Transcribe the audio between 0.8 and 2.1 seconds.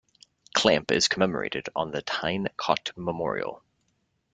is commemorated on the